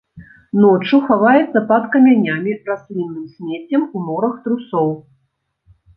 Ноччу 0.61 0.99
хаваецца 1.09 1.59
пад 1.71 1.83
камянямі, 1.95 2.51
раслінным 2.69 3.27
смеццем, 3.35 3.81
у 3.95 4.03
норах 4.07 4.33
трусоў. 4.47 4.89